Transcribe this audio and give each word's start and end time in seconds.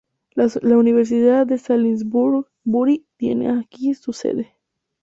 La 0.31 0.77
Universidad 0.79 1.45
de 1.45 1.59
Salisbury 1.59 3.05
tiene 3.17 3.51
aquí 3.51 3.93
su 3.93 4.13
sede. 4.13 4.57